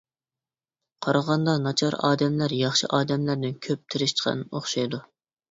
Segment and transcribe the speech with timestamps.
[1.07, 5.03] قارىغاندا ناچار ئادەملەر ياخشى ئادەملەردىن كۆپ تىرىشچان ئوخشايدۇ.